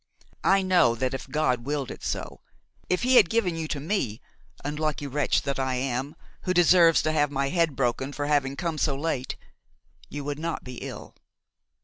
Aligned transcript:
I 0.43 0.63
know 0.63 0.95
that 0.95 1.13
if 1.13 1.29
God 1.29 1.63
willed 1.63 1.91
it 1.91 2.03
so, 2.03 2.41
if 2.89 3.03
he 3.03 3.17
had 3.17 3.29
given 3.29 3.55
you 3.55 3.67
to 3.67 3.79
me, 3.79 4.19
unlucky 4.65 5.05
wretch 5.05 5.43
that 5.43 5.59
I 5.59 5.75
am, 5.75 6.15
who 6.41 6.55
deserve 6.55 6.95
to 7.03 7.11
have 7.11 7.29
my 7.29 7.49
head 7.49 7.75
broken 7.75 8.11
for 8.11 8.25
having 8.25 8.55
come 8.55 8.79
so 8.79 8.95
late, 8.95 9.35
you 10.09 10.23
would 10.23 10.39
not 10.39 10.63
be 10.63 10.77
ill. 10.77 11.13